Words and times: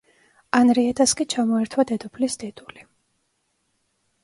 ანრიეტას 0.59 1.13
კი 1.19 1.27
ჩამოერთვა 1.35 1.85
დედოფლის 1.93 2.39
ტიტული. 2.45 2.89